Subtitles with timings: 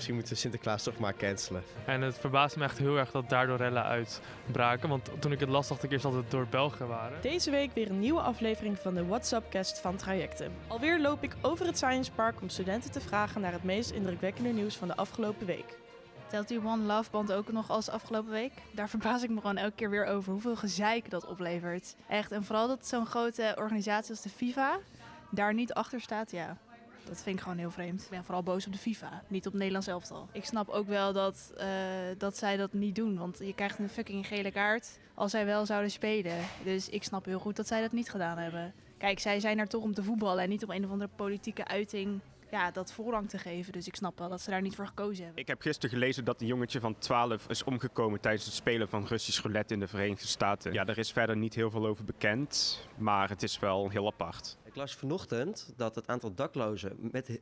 [0.00, 1.62] Misschien moeten we Sinterklaas toch maar cancelen.
[1.84, 4.88] En het verbaast me echt heel erg dat daardoor rellen uitbraken.
[4.88, 7.20] Want toen ik het las, dacht ik eerst dat het door Belgen waren.
[7.20, 10.52] Deze week weer een nieuwe aflevering van de WhatsApp-cast van Trajecten.
[10.66, 14.48] Alweer loop ik over het Science Park om studenten te vragen naar het meest indrukwekkende
[14.48, 15.78] nieuws van de afgelopen week.
[16.26, 18.52] Telt die One Love Band ook nog als afgelopen week?
[18.72, 21.94] Daar verbaas ik me gewoon elke keer weer over hoeveel gezeik dat oplevert.
[22.08, 24.78] Echt, en vooral dat zo'n grote organisatie als de FIFA
[25.30, 26.56] daar niet achter staat, ja.
[27.10, 28.02] Dat vind ik gewoon heel vreemd.
[28.02, 30.28] Ik ben vooral boos op de FIFA, niet op Nederlands elftal.
[30.32, 31.66] Ik snap ook wel dat, eh,
[32.18, 35.66] dat zij dat niet doen, want je krijgt een fucking gele kaart als zij wel
[35.66, 36.36] zouden spelen.
[36.64, 38.72] Dus ik snap heel goed dat zij dat niet gedaan hebben.
[38.98, 41.64] Kijk, zij zijn er toch om te voetballen en niet om een of andere politieke
[41.64, 42.20] uiting
[42.50, 43.72] ja, dat voorrang te geven.
[43.72, 45.42] Dus ik snap wel dat ze daar niet voor gekozen hebben.
[45.42, 49.06] Ik heb gisteren gelezen dat een jongetje van 12 is omgekomen tijdens het spelen van
[49.06, 50.72] Russisch roulette in de Verenigde Staten.
[50.72, 54.56] Ja, daar is verder niet heel veel over bekend, maar het is wel heel apart.
[54.64, 57.40] Ik las vanochtend dat het aantal daklozen met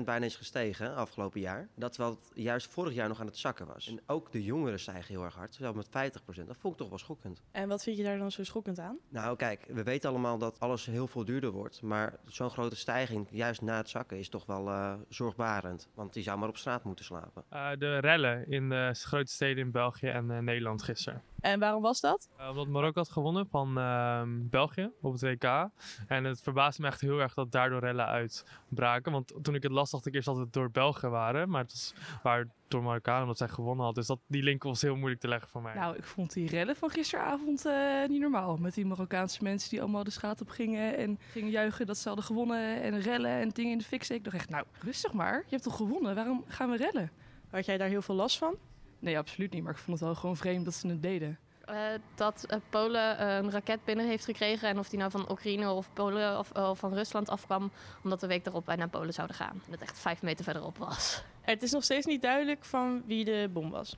[0.00, 1.68] 25% bijna is gestegen afgelopen jaar.
[1.74, 3.88] Dat terwijl het juist vorig jaar nog aan het zakken was.
[3.88, 6.46] En ook de jongeren stijgen heel erg hard, zelfs met 50%.
[6.46, 7.42] Dat vond ik toch wel schokkend.
[7.50, 8.98] En wat vind je daar dan zo schokkend aan?
[9.08, 11.82] Nou kijk, we weten allemaal dat alles heel veel duurder wordt.
[11.82, 15.88] Maar zo'n grote stijging, juist na het zakken, is toch wel uh, zorgbarend.
[15.94, 17.44] Want die zou maar op straat moeten slapen.
[17.52, 21.22] Uh, de rellen in de grote steden in België en uh, Nederland gisteren.
[21.40, 22.28] En waarom was dat?
[22.40, 25.68] Uh, omdat Marokko had gewonnen van uh, België op het WK.
[26.06, 29.12] En het verbaasde me echt heel erg dat daardoor rellen uitbraken.
[29.12, 31.50] Want toen ik het las, dacht ik eerst dat het door Belgen waren.
[31.50, 33.94] Maar het was waar door Marokkanen, omdat zij gewonnen had.
[33.94, 35.74] Dus dat, die link was heel moeilijk te leggen voor mij.
[35.74, 38.56] Nou, ik vond die rellen van gisteravond uh, niet normaal.
[38.56, 40.96] Met die Marokkaanse mensen die allemaal de straat op gingen.
[40.96, 42.82] En gingen juichen dat ze hadden gewonnen.
[42.82, 44.08] En rellen en dingen in de fik.
[44.08, 45.36] Ik dacht echt, nou, rustig maar.
[45.36, 46.14] Je hebt toch gewonnen?
[46.14, 47.10] Waarom gaan we rellen?
[47.50, 48.56] Had jij daar heel veel last van?
[49.00, 49.62] Nee, absoluut niet.
[49.62, 51.38] Maar ik vond het wel gewoon vreemd dat ze het deden.
[51.70, 51.76] Uh,
[52.14, 54.68] dat uh, Polen uh, een raket binnen heeft gekregen.
[54.68, 57.70] En of die nou van Oekraïne of Polen of, of van Rusland afkwam.
[58.04, 59.62] Omdat de week erop wij naar Polen zouden gaan.
[59.64, 61.22] En dat echt vijf meter verderop was.
[61.40, 63.96] Het is nog steeds niet duidelijk van wie de bom was.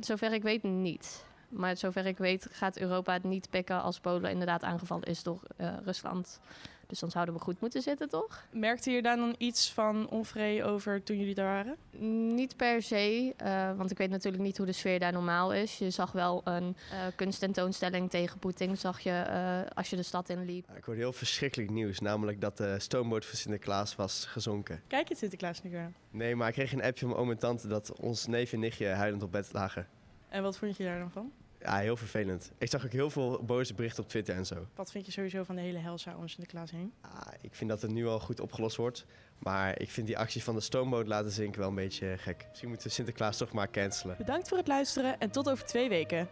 [0.00, 1.24] zover ik weet niet.
[1.48, 5.40] Maar zover ik weet gaat Europa het niet pikken als Polen inderdaad aangevallen is door
[5.84, 6.40] Rusland.
[6.86, 8.46] Dus dan zouden we goed moeten zitten, toch?
[8.50, 11.76] Merkte je daar dan iets van onvrede over toen jullie daar waren?
[12.34, 15.78] Niet per se, uh, want ik weet natuurlijk niet hoe de sfeer daar normaal is.
[15.78, 20.28] Je zag wel een uh, kunsttentoonstelling tegen Poetin, zag je uh, als je de stad
[20.28, 20.70] inliep.
[20.76, 24.82] Ik hoorde heel verschrikkelijk nieuws, namelijk dat de stoomboot van Sinterklaas was gezonken.
[24.86, 25.94] Kijk je Sinterklaas nu aan?
[26.10, 28.86] Nee, maar ik kreeg een appje van oom en tante dat ons neef en nichtje
[28.86, 29.88] huilend op bed lagen.
[30.28, 31.32] En wat vond je daar dan van?
[31.60, 32.52] Ja, heel vervelend.
[32.58, 34.66] Ik zag ook heel veel boze berichten op Twitter en zo.
[34.74, 36.92] Wat vind je sowieso van de hele helsa om Sinterklaas heen?
[37.02, 39.06] Ja, ik vind dat het nu al goed opgelost wordt.
[39.38, 42.46] Maar ik vind die actie van de stoomboot laten zinken wel een beetje gek.
[42.48, 44.16] Misschien moeten we Sinterklaas toch maar cancelen.
[44.18, 46.28] Bedankt voor het luisteren en tot over twee weken.